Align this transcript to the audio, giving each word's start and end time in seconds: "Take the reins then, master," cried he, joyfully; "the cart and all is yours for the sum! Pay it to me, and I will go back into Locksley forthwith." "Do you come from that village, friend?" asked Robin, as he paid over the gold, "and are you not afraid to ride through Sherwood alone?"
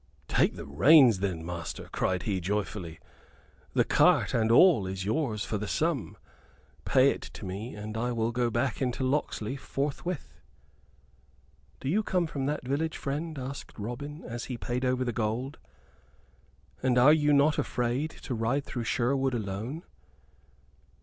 "Take 0.27 0.55
the 0.55 0.65
reins 0.65 1.19
then, 1.19 1.45
master," 1.45 1.87
cried 1.91 2.23
he, 2.23 2.39
joyfully; 2.41 2.99
"the 3.73 3.83
cart 3.83 4.33
and 4.33 4.51
all 4.51 4.87
is 4.87 5.05
yours 5.05 5.45
for 5.45 5.59
the 5.59 5.67
sum! 5.67 6.17
Pay 6.85 7.11
it 7.11 7.21
to 7.21 7.45
me, 7.45 7.75
and 7.75 7.95
I 7.95 8.11
will 8.11 8.31
go 8.31 8.49
back 8.49 8.81
into 8.81 9.03
Locksley 9.03 9.55
forthwith." 9.55 10.33
"Do 11.79 11.87
you 11.87 12.01
come 12.01 12.25
from 12.25 12.47
that 12.47 12.67
village, 12.67 12.97
friend?" 12.97 13.37
asked 13.37 13.77
Robin, 13.77 14.23
as 14.25 14.45
he 14.45 14.57
paid 14.57 14.83
over 14.83 15.05
the 15.05 15.13
gold, 15.13 15.59
"and 16.81 16.97
are 16.97 17.13
you 17.13 17.31
not 17.31 17.59
afraid 17.59 18.09
to 18.23 18.33
ride 18.33 18.63
through 18.65 18.85
Sherwood 18.85 19.35
alone?" 19.35 19.83